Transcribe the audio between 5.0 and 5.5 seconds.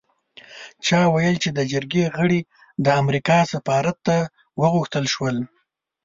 شول.